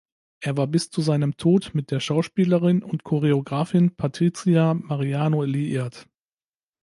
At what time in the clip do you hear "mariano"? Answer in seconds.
4.73-5.43